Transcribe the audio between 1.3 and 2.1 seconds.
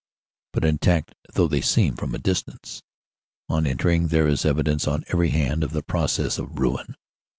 though they seem